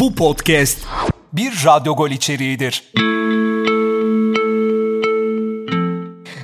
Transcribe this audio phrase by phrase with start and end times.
[0.00, 0.78] Bu podcast
[1.32, 2.92] bir Radyo Gol içeriğidir.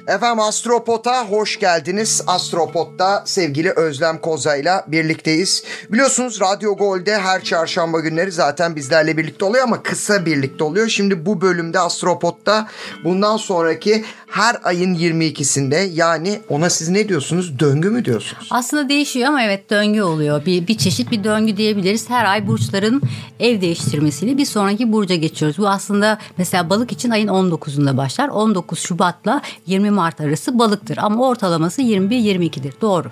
[0.08, 2.22] Efendim Astropot'a hoş geldiniz.
[2.26, 5.64] Astropot'ta sevgili Özlem Koza ile birlikteyiz.
[5.92, 10.88] Biliyorsunuz Radyo Gol'de her çarşamba günleri zaten bizlerle birlikte oluyor ama kısa birlikte oluyor.
[10.88, 12.68] Şimdi bu bölümde Astropot'ta
[13.04, 17.58] bundan sonraki her ayın 22'sinde yani ona siz ne diyorsunuz?
[17.58, 18.48] Döngü mü diyorsunuz?
[18.50, 20.46] Aslında değişiyor ama evet döngü oluyor.
[20.46, 22.10] Bir, bir çeşit bir döngü diyebiliriz.
[22.10, 23.02] Her ay burçların
[23.40, 25.58] ev değiştirmesiyle bir sonraki burca geçiyoruz.
[25.58, 28.28] Bu aslında mesela balık için ayın 19'unda başlar.
[28.28, 32.74] 19 Şubat'la 20 Mart arası balıktır ama ortalaması 21-22'dir.
[32.80, 33.10] Doğru.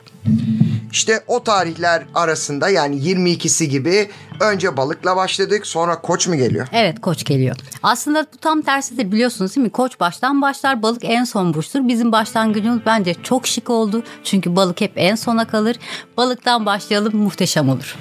[0.93, 6.69] İşte o tarihler arasında yani 22'si gibi önce balıkla başladık sonra koç mu geliyor?
[6.73, 7.57] Evet koç geliyor.
[7.83, 9.71] Aslında bu tam tersidir biliyorsunuz değil mi?
[9.71, 11.89] Koç baştan başlar balık en son burçtur.
[11.89, 14.03] Bizim başlangıcımız bence çok şık oldu.
[14.25, 15.77] Çünkü balık hep en sona kalır.
[16.17, 17.97] Balıktan başlayalım muhteşem olur.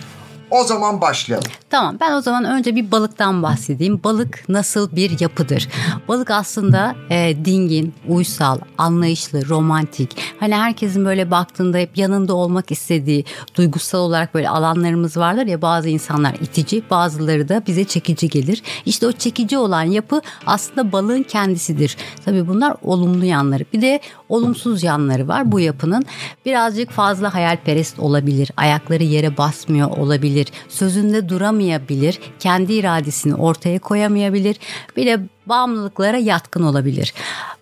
[0.54, 1.48] O zaman başlayalım.
[1.70, 4.04] Tamam ben o zaman önce bir balıktan bahsedeyim.
[4.04, 5.70] Balık nasıl bir yapıdır?
[6.08, 10.18] Balık aslında e, dingin, uysal, anlayışlı, romantik.
[10.40, 15.90] Hani herkesin böyle baktığında hep yanında olmak istediği duygusal olarak böyle alanlarımız vardır ya bazı
[15.90, 18.64] insanlar itici bazıları da bize çekici gelir.
[18.86, 21.98] İşte o çekici olan yapı aslında balığın kendisidir.
[22.26, 23.66] Tabii bunlar olumlu yanları.
[23.74, 26.06] Bir de olumsuz yanları var bu yapının.
[26.46, 28.52] Birazcık fazla hayalperest olabilir.
[28.58, 30.43] Ayakları yere basmıyor olabilir.
[30.70, 32.20] Sözünde duramayabilir.
[32.40, 34.60] Kendi iradesini ortaya koyamayabilir.
[34.98, 37.14] Bir de bağımlılıklara yatkın olabilir.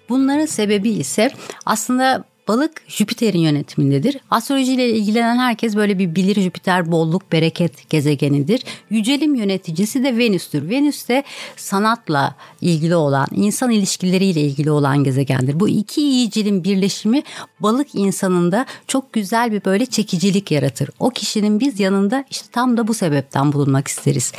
[0.09, 1.31] Bunların sebebi ise
[1.65, 4.17] aslında Balık Jüpiter'in yönetimindedir.
[4.31, 8.63] Astroloji ile ilgilenen herkes böyle bir bilir Jüpiter bolluk bereket gezegenidir.
[8.89, 10.69] Yücelim yöneticisi de Venüs'tür.
[10.69, 11.23] Venüs de
[11.55, 15.59] sanatla ilgili olan, insan ilişkileriyle ilgili olan gezegendir.
[15.59, 17.23] Bu iki iyicilin birleşimi
[17.59, 20.89] balık insanında çok güzel bir böyle çekicilik yaratır.
[20.99, 24.31] O kişinin biz yanında işte tam da bu sebepten bulunmak isteriz.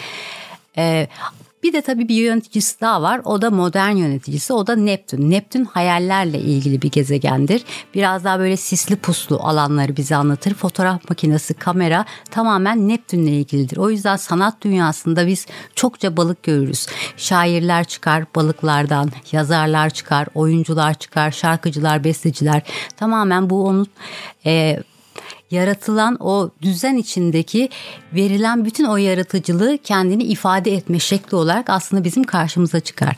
[0.78, 1.08] Ee,
[1.62, 3.20] bir de tabii bir yöneticisi daha var.
[3.24, 4.52] O da modern yöneticisi.
[4.52, 5.30] O da Neptün.
[5.30, 7.64] Neptün hayallerle ilgili bir gezegendir.
[7.94, 10.54] Biraz daha böyle sisli puslu alanları bize anlatır.
[10.54, 13.76] Fotoğraf makinesi, kamera tamamen Neptünle ilgilidir.
[13.76, 16.86] O yüzden sanat dünyasında biz çokça balık görürüz.
[17.16, 22.62] Şairler çıkar balıklardan, yazarlar çıkar, oyuncular çıkar, şarkıcılar, besteciler.
[22.96, 23.86] Tamamen bu onun
[24.46, 24.82] e,
[25.52, 27.68] yaratılan o düzen içindeki
[28.12, 33.16] verilen bütün o yaratıcılığı kendini ifade etme şekli olarak aslında bizim karşımıza çıkar.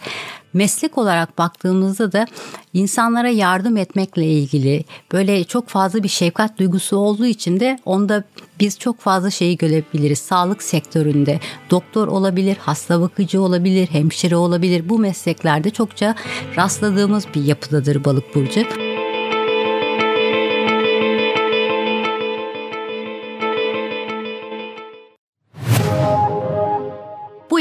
[0.52, 2.26] Meslek olarak baktığımızda da
[2.72, 8.24] insanlara yardım etmekle ilgili böyle çok fazla bir şefkat duygusu olduğu için de onda
[8.60, 10.18] biz çok fazla şeyi görebiliriz.
[10.18, 11.40] Sağlık sektöründe
[11.70, 14.88] doktor olabilir, hasta bakıcı olabilir, hemşire olabilir.
[14.88, 16.14] Bu mesleklerde çokça
[16.56, 18.83] rastladığımız bir yapıdadır balık burcu.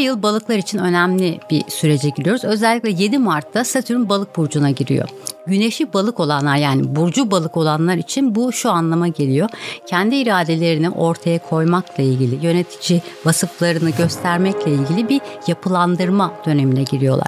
[0.03, 2.43] Yıl balıklar için önemli bir sürece giriyoruz.
[2.43, 5.09] Özellikle 7 Mart'ta Satürn balık burcuna giriyor.
[5.47, 9.49] Güneşi balık olanlar yani burcu balık olanlar için bu şu anlama geliyor.
[9.85, 17.27] Kendi iradelerini ortaya koymakla ilgili, yönetici vasıflarını göstermekle ilgili bir yapılandırma dönemine giriyorlar.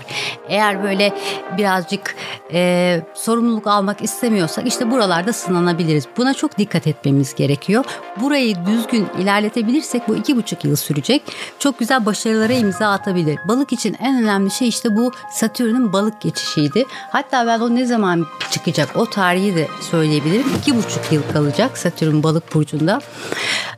[0.50, 1.14] Eğer böyle
[1.58, 2.16] birazcık
[2.54, 6.08] e, sorumluluk almak istemiyorsak işte buralarda sınanabiliriz.
[6.18, 7.86] Buna çok dikkat etmemiz gerekiyor.
[8.22, 11.22] Burayı düzgün ilerletebilirsek bu iki buçuk yıl sürecek.
[11.60, 13.40] Çok güzel başarılara imza atabilir.
[13.48, 16.86] Balık için en önemli şey işte bu Satürn'ün balık geçişiydi.
[17.12, 20.46] Hatta ben o ne zaman zaman çıkacak o tarihi de söyleyebilirim.
[20.60, 23.02] İki buçuk yıl kalacak Satürn balık burcunda.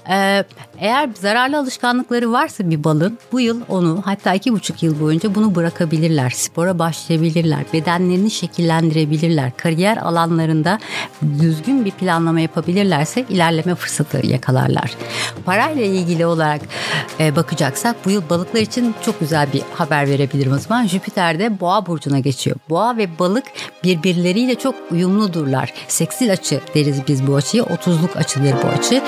[0.10, 0.44] Ee,
[0.80, 5.56] eğer zararlı alışkanlıkları varsa bir balın bu yıl onu hatta iki buçuk yıl boyunca bunu
[5.56, 6.30] bırakabilirler.
[6.30, 7.60] Spora başlayabilirler.
[7.74, 9.52] Bedenlerini şekillendirebilirler.
[9.58, 10.80] Kariyer alanlarında
[11.42, 14.96] düzgün bir planlama yapabilirlerse ilerleme fırsatı yakalarlar.
[15.46, 16.62] Parayla ilgili olarak
[17.20, 20.88] e, bakacaksak bu yıl balıklar için çok güzel bir haber verebilirim o zaman.
[20.88, 22.58] Jüpiter de boğa burcuna geçiyor.
[22.70, 23.46] Boğa ve balık
[23.84, 25.74] birbirleriyle çok uyumludurlar.
[25.88, 27.64] Seksil açı deriz biz bu açıyı.
[27.64, 29.04] Otuzluk açıdır bu açı.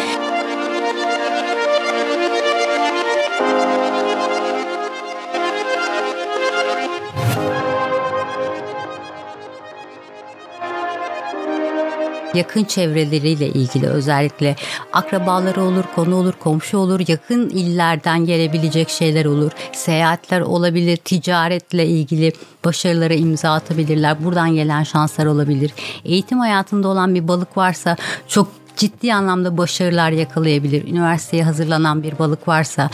[12.33, 14.55] Yakın çevreleriyle ilgili özellikle
[14.93, 19.51] akrabaları olur, konu olur, komşu olur, yakın illerden gelebilecek şeyler olur.
[19.73, 22.33] Seyahatler olabilir, ticaretle ilgili
[22.65, 24.23] başarılara imza atabilirler.
[24.23, 25.73] Buradan gelen şanslar olabilir.
[26.05, 27.97] Eğitim hayatında olan bir balık varsa
[28.27, 28.47] çok
[28.77, 30.87] ciddi anlamda başarılar yakalayabilir.
[30.87, 32.89] Üniversiteye hazırlanan bir balık varsa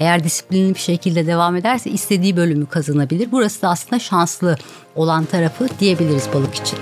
[0.00, 3.28] eğer disiplinli bir şekilde devam ederse istediği bölümü kazanabilir.
[3.32, 4.56] Burası da aslında şanslı
[4.94, 6.78] olan tarafı diyebiliriz balık için.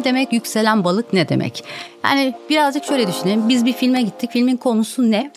[0.00, 0.32] Ne demek?
[0.32, 1.64] Yükselen balık ne demek?
[2.04, 3.48] Yani birazcık şöyle düşünelim.
[3.48, 4.30] Biz bir filme gittik.
[4.30, 5.30] Filmin konusu ne?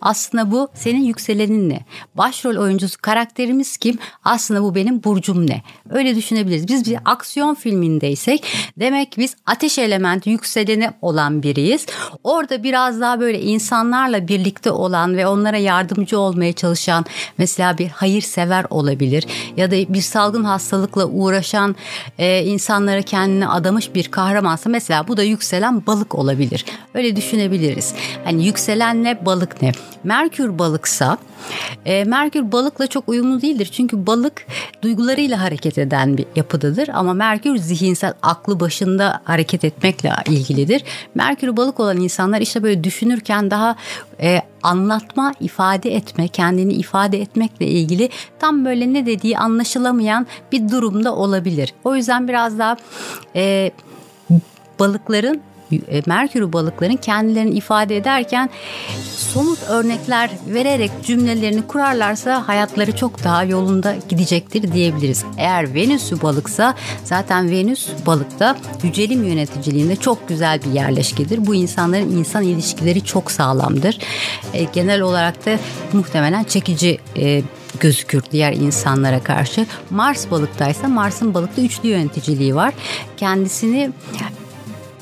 [0.00, 1.84] Aslında bu senin yükselenin ne?
[2.14, 3.98] Başrol oyuncusu karakterimiz kim?
[4.24, 5.62] Aslında bu benim burcum ne?
[5.90, 6.68] Öyle düşünebiliriz.
[6.68, 11.86] Biz bir aksiyon filmindeysek demek biz ateş elementi yükseleni olan biriyiz.
[12.24, 17.04] Orada biraz daha böyle insanlarla birlikte olan ve onlara yardımcı olmaya çalışan
[17.38, 19.26] mesela bir hayırsever olabilir
[19.56, 21.76] ya da bir salgın hastalıkla uğraşan
[22.18, 26.64] e, insanlara kendini adamış bir kahramansa mesela bu da yükselen balık olabilir.
[26.94, 27.94] Öyle düşünebiliriz.
[28.24, 29.72] Hani yükselenle balık ne?
[30.04, 31.18] Merkür balıksa
[31.84, 33.70] e, Merkür balıkla çok uyumlu değildir.
[33.72, 34.46] Çünkü balık
[34.82, 36.88] duygularıyla hareket eden bir yapıdadır.
[36.88, 40.84] Ama Merkür zihinsel aklı başında hareket etmekle ilgilidir.
[41.14, 43.76] Merkür balık olan insanlar işte böyle düşünürken daha
[44.20, 51.16] e, anlatma, ifade etme, kendini ifade etmekle ilgili tam böyle ne dediği anlaşılamayan bir durumda
[51.16, 51.74] olabilir.
[51.84, 52.76] O yüzden biraz daha
[53.36, 53.70] e,
[54.78, 55.40] balıkların
[56.06, 58.50] Merkür balıkların kendilerini ifade ederken
[59.16, 65.24] somut örnekler vererek cümlelerini kurarlarsa hayatları çok daha yolunda gidecektir diyebiliriz.
[65.38, 66.74] Eğer Venüs'ü balıksa
[67.04, 71.46] zaten Venüs balıkta yücelim yöneticiliğinde çok güzel bir yerleşkedir.
[71.46, 73.98] Bu insanların insan ilişkileri çok sağlamdır.
[74.54, 75.58] E, genel olarak da
[75.92, 77.42] muhtemelen çekici e,
[77.80, 79.66] gözükür diğer insanlara karşı.
[79.90, 82.74] Mars balıktaysa Mars'ın balıkta üçlü yöneticiliği var.
[83.16, 83.90] Kendisini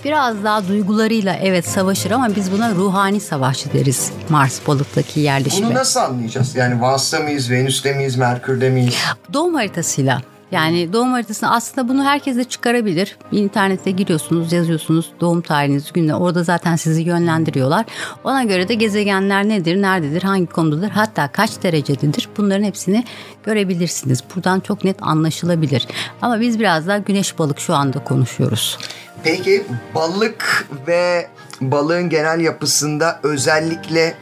[0.04, 5.66] biraz daha duygularıyla evet savaşır ama biz buna ruhani savaşçı deriz Mars balıktaki yerleşime.
[5.66, 6.56] Bunu nasıl anlayacağız?
[6.56, 8.94] Yani Mars'ta mıyız, Venüs'te miyiz, Merkür'de miyiz?
[9.32, 10.22] Doğum haritasıyla
[10.52, 13.16] yani doğum haritasını aslında bunu herkes de çıkarabilir.
[13.32, 16.14] İnternete giriyorsunuz, yazıyorsunuz doğum tarihiniz, günle.
[16.14, 17.86] Orada zaten sizi yönlendiriyorlar.
[18.24, 23.04] Ona göre de gezegenler nedir, nerededir, hangi konudadır, hatta kaç derecededir bunların hepsini
[23.44, 24.24] görebilirsiniz.
[24.34, 25.86] Buradan çok net anlaşılabilir.
[26.22, 28.78] Ama biz biraz daha güneş balık şu anda konuşuyoruz.
[29.24, 31.28] Peki balık ve
[31.60, 34.14] balığın genel yapısında özellikle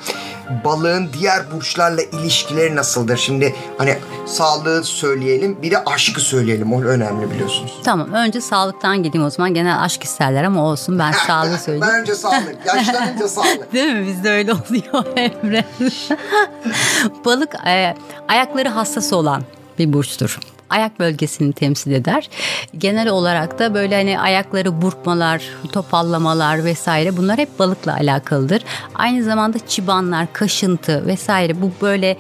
[0.65, 3.17] balığın diğer burçlarla ilişkileri nasıldır?
[3.17, 6.73] Şimdi hani sağlığı söyleyelim bir de aşkı söyleyelim.
[6.73, 7.81] O önemli biliyorsunuz.
[7.85, 9.55] Tamam önce sağlıktan gideyim o zaman.
[9.55, 11.87] Genel aşk isterler ama olsun ben sağlığı söyleyeyim.
[11.93, 12.57] ben önce sağlık.
[12.67, 13.73] Yaşlanınca sağlık.
[13.73, 14.07] Değil mi?
[14.07, 15.65] Bizde öyle oluyor Emre.
[17.25, 17.95] Balık e,
[18.29, 19.43] ayakları hassas olan
[19.79, 20.39] bir burçtur
[20.71, 22.31] ayak bölgesini temsil eder.
[22.79, 25.43] Genel olarak da böyle hani ayakları burkmalar,
[25.73, 28.63] topallamalar vesaire bunlar hep balıkla alakalıdır.
[28.95, 32.17] Aynı zamanda çibanlar, kaşıntı vesaire bu böyle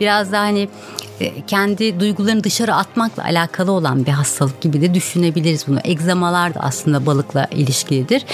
[0.00, 0.68] biraz daha hani
[1.20, 5.78] e, kendi duygularını dışarı atmakla alakalı olan bir hastalık gibi de düşünebiliriz bunu.
[5.84, 8.24] Egzamalar da aslında balıkla ilişkilidir.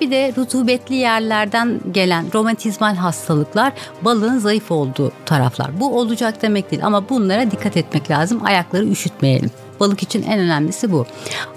[0.00, 3.72] Bir de rutubetli yerlerden gelen romatizmal hastalıklar
[4.02, 5.80] balığın zayıf olduğu taraflar.
[5.80, 8.44] Bu olacak demek değil ama bunlara dikkat etmek lazım.
[8.44, 9.50] Ayakları üşütmeyelim.
[9.80, 11.06] Balık için en önemlisi bu.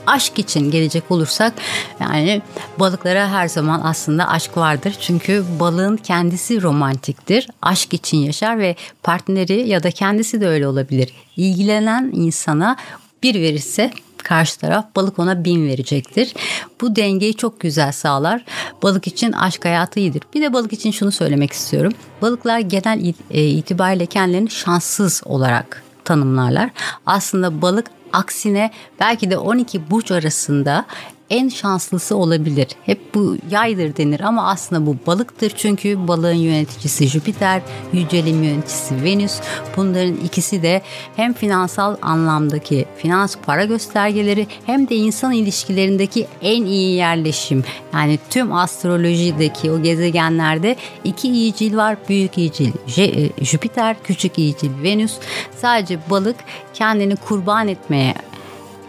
[0.07, 1.53] Aşk için gelecek olursak
[1.99, 2.41] yani
[2.79, 4.95] balıklara her zaman aslında aşk vardır.
[5.01, 7.49] Çünkü balığın kendisi romantiktir.
[7.61, 11.13] Aşk için yaşar ve partneri ya da kendisi de öyle olabilir.
[11.37, 12.75] İlgilenen insana
[13.23, 13.91] bir verirse
[14.23, 16.33] karşı taraf balık ona bin verecektir.
[16.81, 18.45] Bu dengeyi çok güzel sağlar.
[18.83, 20.23] Balık için aşk hayatı iyidir.
[20.33, 21.93] Bir de balık için şunu söylemek istiyorum.
[22.21, 26.69] Balıklar genel e, itibariyle kendilerini şanssız olarak tanımlarlar.
[27.05, 30.85] Aslında balık aksine belki de 12 burç arasında
[31.31, 32.67] en şanslısı olabilir.
[32.85, 37.61] Hep bu yaydır denir ama aslında bu balıktır çünkü balığın yöneticisi Jüpiter,
[37.93, 39.39] yücelim yöneticisi Venüs.
[39.77, 40.81] Bunların ikisi de
[41.15, 47.63] hem finansal anlamdaki finans para göstergeleri hem de insan ilişkilerindeki en iyi yerleşim.
[47.93, 51.97] Yani tüm astrolojideki o gezegenlerde iki iyicil var.
[52.09, 55.13] Büyük iyicil e, Jüpiter, küçük iyicil Venüs.
[55.57, 56.35] Sadece balık
[56.73, 58.30] kendini kurban etmeye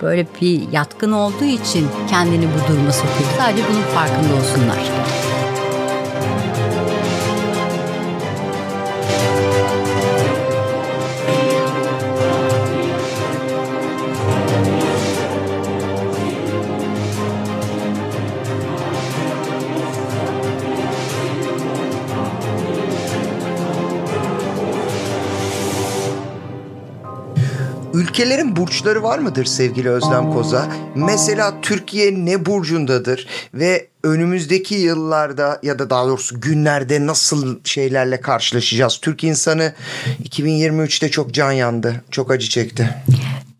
[0.02, 3.30] böyle bir yatkın olduğu için kendini bu duruma sokuyor.
[3.38, 4.78] Sadece bunun farkında olsunlar.
[28.12, 30.68] Ülkelerin burçları var mıdır sevgili Özlem Koza?
[30.94, 38.98] Mesela Türkiye ne burcundadır ve önümüzdeki yıllarda ya da daha doğrusu günlerde nasıl şeylerle karşılaşacağız?
[39.02, 39.72] Türk insanı
[40.24, 42.94] 2023'te çok can yandı, çok acı çekti.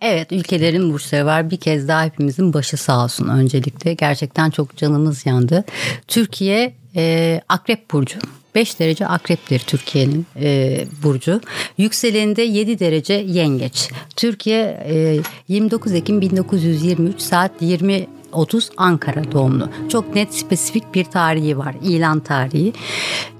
[0.00, 1.50] Evet ülkelerin burçları var.
[1.50, 3.94] Bir kez daha hepimizin başı sağ olsun öncelikle.
[3.94, 5.64] Gerçekten çok canımız yandı.
[6.08, 8.18] Türkiye e, Akrep Burcu.
[8.54, 11.40] 5 derece akreptir Türkiye'nin e, burcu.
[11.78, 13.90] Yükseleninde 7 derece yengeç.
[14.16, 19.68] Türkiye e, 29 Ekim 1923 saat 20 1930 Ankara doğumlu.
[19.88, 21.74] Çok net spesifik bir tarihi var.
[21.82, 22.72] ilan tarihi.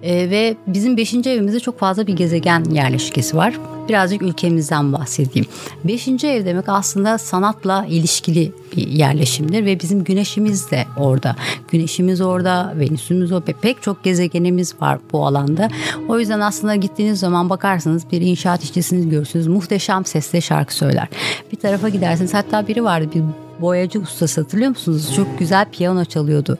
[0.03, 1.15] E, ve bizim 5.
[1.15, 3.55] evimizde çok fazla bir gezegen yerleşkesi var.
[3.89, 5.47] Birazcık ülkemizden bahsedeyim.
[5.85, 6.09] 5.
[6.25, 11.37] ev demek aslında sanatla ilişkili bir yerleşimdir ve bizim güneşimiz de orada.
[11.71, 13.53] Güneşimiz orada, Venüs'ümüz orada.
[13.63, 15.69] Pek çok gezegenimiz var bu alanda.
[16.09, 19.47] O yüzden aslında gittiğiniz zaman bakarsınız bir inşaat işçisini görürsünüz.
[19.47, 21.09] Muhteşem sesle şarkı söyler.
[21.53, 22.35] Bir tarafa gidersiniz.
[22.35, 23.23] Hatta biri vardı bir
[23.61, 25.15] boyacı ustası hatırlıyor musunuz?
[25.17, 26.59] Çok güzel piyano çalıyordu.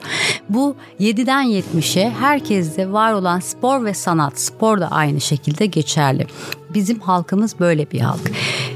[0.49, 6.27] Bu 7'den 70'e herkeste var olan spor ve sanat, spor da aynı şekilde geçerli.
[6.73, 8.31] Bizim halkımız böyle bir halk.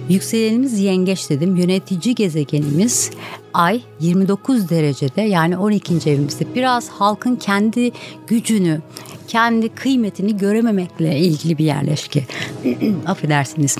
[0.09, 1.55] Yükselenimiz yengeç dedim.
[1.55, 3.11] Yönetici gezegenimiz
[3.53, 6.09] ay 29 derecede yani 12.
[6.09, 6.55] evimizde.
[6.55, 7.91] Biraz halkın kendi
[8.27, 8.81] gücünü,
[9.27, 12.25] kendi kıymetini görememekle ilgili bir yerleşki.
[13.05, 13.77] Affedersiniz.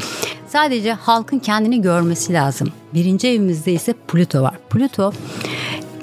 [0.47, 2.67] Sadece halkın kendini görmesi lazım.
[2.93, 4.57] Birinci evimizde ise Plüto var.
[4.69, 5.11] Plüto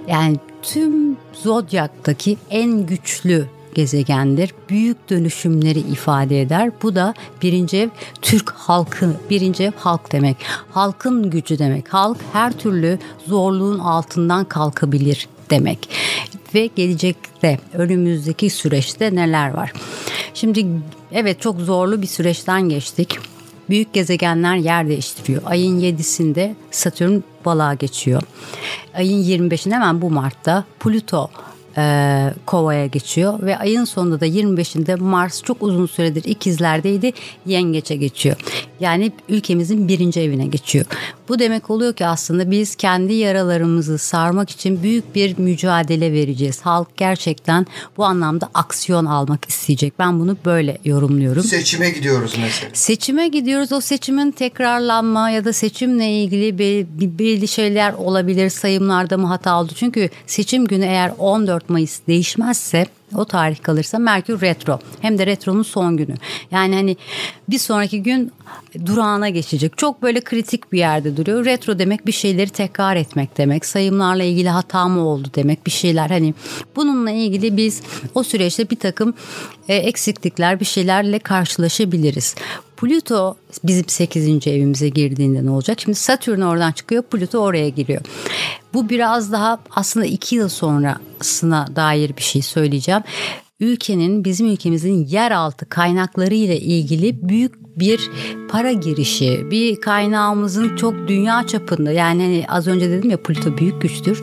[0.09, 4.55] yani tüm zodyaktaki en güçlü gezegendir.
[4.69, 6.71] Büyük dönüşümleri ifade eder.
[6.83, 7.89] Bu da birinci ev
[8.23, 10.37] Türk halkı, birinci ev halk demek.
[10.71, 11.89] Halkın gücü demek.
[11.89, 15.89] Halk her türlü zorluğun altından kalkabilir demek.
[16.55, 19.73] Ve gelecekte önümüzdeki süreçte neler var?
[20.35, 20.67] Şimdi
[21.13, 23.19] evet çok zorlu bir süreçten geçtik.
[23.71, 25.43] Büyük gezegenler yer değiştiriyor.
[25.47, 28.23] Ayın 7'sinde Satürn balığa geçiyor.
[28.95, 31.31] Ayın 25'inde hemen bu Mart'ta Plüto
[31.77, 37.13] e, kovaya geçiyor ve ayın sonunda da 25'inde Mars çok uzun süredir ikizlerdeydi
[37.47, 38.37] yengeçe geçiyor.
[38.81, 40.85] Yani ülkemizin birinci evine geçiyor.
[41.29, 46.61] Bu demek oluyor ki aslında biz kendi yaralarımızı sarmak için büyük bir mücadele vereceğiz.
[46.61, 47.67] Halk gerçekten
[47.97, 49.99] bu anlamda aksiyon almak isteyecek.
[49.99, 51.43] Ben bunu böyle yorumluyorum.
[51.43, 52.71] Seçime gidiyoruz mesela.
[52.73, 53.73] Seçime gidiyoruz.
[53.73, 56.59] O seçimin tekrarlanma ya da seçimle ilgili
[57.19, 58.51] belli şeyler olabilir.
[58.51, 59.73] Sayımlarda mı hata oldu?
[59.77, 64.79] Çünkü seçim günü eğer 14 Mayıs değişmezse o tarih kalırsa Merkür retro.
[65.01, 66.15] Hem de retronun son günü.
[66.51, 66.97] Yani hani
[67.49, 68.33] bir sonraki gün
[68.87, 69.79] durağına geçecek.
[69.79, 71.45] Çok böyle kritik bir yerde duruyor.
[71.45, 73.67] Retro demek bir şeyleri tekrar etmek demek.
[73.67, 76.11] Sayımlarla ilgili hata mı oldu demek bir şeyler.
[76.11, 76.35] Hani
[76.77, 77.83] bununla ilgili biz
[78.15, 79.15] o süreçte bir takım
[79.69, 82.35] e, eksiklikler bir şeylerle karşılaşabiliriz.
[82.77, 84.47] Plüto bizim 8.
[84.47, 85.81] evimize girdiğinde ne olacak?
[85.81, 88.01] Şimdi Satürn oradan çıkıyor, Plüto oraya giriyor.
[88.75, 93.03] Bu biraz daha aslında 2 yıl sonrasına dair bir şey söyleyeceğim.
[93.61, 98.11] Ülkenin, bizim ülkemizin yeraltı kaynakları ile ilgili büyük bir
[98.49, 103.83] para girişi, bir kaynağımızın çok dünya çapında yani hani az önce dedim ya Plüto büyük
[103.83, 104.23] güçtür.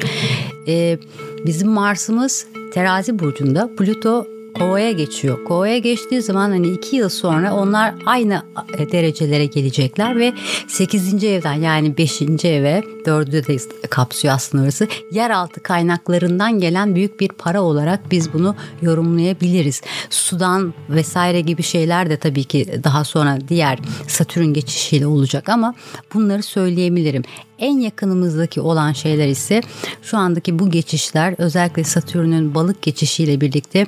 [0.67, 0.99] Ee,
[1.45, 4.25] bizim Mars'ımız terazi burcunda, Plüto
[4.57, 5.43] Kova'ya geçiyor.
[5.45, 8.41] Kova'ya geçtiği zaman hani iki yıl sonra onlar aynı
[8.77, 10.33] e, derecelere gelecekler ve
[10.67, 14.87] sekizinci evden yani beşinci eve dördü de kapsıyor aslında orası.
[15.11, 19.81] Yeraltı kaynaklarından gelen büyük bir para olarak biz bunu yorumlayabiliriz.
[20.09, 25.75] Sudan vesaire gibi şeyler de tabii ki daha sonra diğer Satürn geçişiyle olacak ama
[26.13, 27.23] bunları söyleyebilirim.
[27.61, 29.61] En yakınımızdaki olan şeyler ise
[30.01, 33.87] şu andaki bu geçişler özellikle Satürn'ün balık geçişiyle birlikte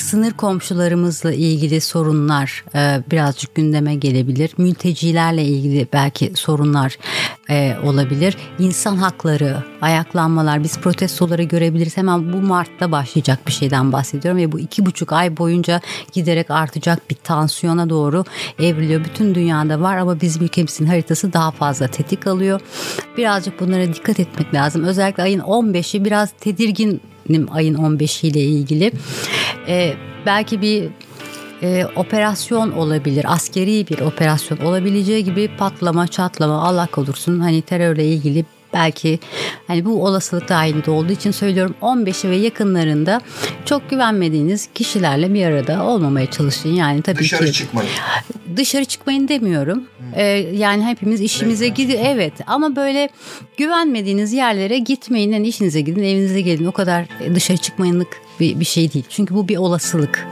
[0.00, 4.50] sınır komşularımızla ilgili sorunlar e, birazcık gündeme gelebilir.
[4.58, 6.98] Mültecilerle ilgili belki sorunlar
[7.50, 8.36] e, olabilir.
[8.58, 11.96] İnsan hakları, ayaklanmalar, biz protestoları görebiliriz.
[11.96, 15.80] Hemen bu Mart'ta başlayacak bir şeyden bahsediyorum ve bu iki buçuk ay boyunca
[16.12, 18.24] giderek artacak bir tansiyona doğru
[18.58, 19.04] evriliyor.
[19.04, 22.60] Bütün dünyada var ama bizim ülkemizin haritası daha fazla tetik alıyor.
[23.16, 24.84] Birazcık bunlara dikkat etmek lazım.
[24.84, 27.00] Özellikle ayın 15'i biraz tedirgin
[27.50, 28.92] ayın 15'i ile ilgili.
[29.68, 29.94] Ee,
[30.26, 30.88] belki bir
[31.62, 38.44] e, operasyon olabilir, askeri bir operasyon olabileceği gibi patlama, çatlama, Allah korusun hani terörle ilgili
[38.76, 39.18] belki
[39.66, 43.20] hani bu olasılık dahilinde olduğu için söylüyorum 15'i ve yakınlarında
[43.64, 46.68] çok güvenmediğiniz kişilerle bir arada olmamaya çalışın.
[46.68, 47.90] Yani tabii dışarı ki çıkmayın.
[48.56, 49.84] Dışarı çıkmayın demiyorum.
[50.14, 52.00] Ee, yani hepimiz işimize gidiyor.
[52.04, 53.08] Evet ama böyle
[53.56, 55.32] güvenmediğiniz yerlere gitmeyin.
[55.32, 56.66] Yani işinize gidin, evinize gelin.
[56.66, 57.04] O kadar
[57.34, 58.08] dışarı çıkmayınlık
[58.40, 59.04] bir, bir şey değil.
[59.08, 60.26] Çünkü bu bir olasılık.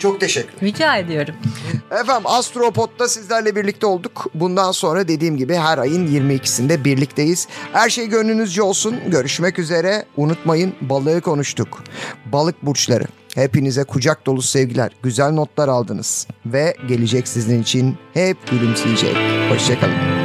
[0.00, 1.34] Çok teşekkür Rica ediyorum.
[1.90, 4.26] Efendim Astropod'da sizlerle birlikte olduk.
[4.34, 7.48] Bundan sonra dediğim gibi her ayın 22'sinde birlikteyiz.
[7.72, 8.96] Her şey gönlünüzce olsun.
[9.06, 10.04] Görüşmek üzere.
[10.16, 11.84] Unutmayın balığı konuştuk.
[12.32, 13.04] Balık burçları.
[13.34, 14.92] Hepinize kucak dolu sevgiler.
[15.02, 16.26] Güzel notlar aldınız.
[16.46, 19.16] Ve gelecek sizin için hep gülümseyecek.
[19.50, 20.19] Hoşçakalın.